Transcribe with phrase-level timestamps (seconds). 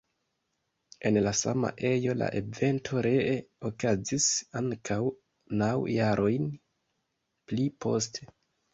[1.09, 3.37] En la sama ejo la evento ree
[3.71, 4.27] okazis
[4.65, 4.99] ankaŭ
[5.63, 6.53] naŭ jarojn
[7.49, 8.31] pli poste.